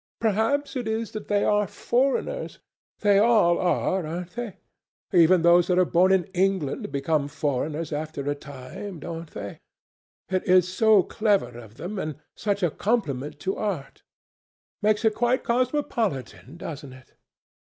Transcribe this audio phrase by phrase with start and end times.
[0.19, 2.57] Perhaps it is that they are foreigners.
[3.01, 4.57] They all are, ain't they?
[5.13, 9.59] Even those that are born in England become foreigners after a time, don't they?
[10.27, 14.01] It is so clever of them, and such a compliment to art.
[14.81, 17.13] Makes it quite cosmopolitan, doesn't it?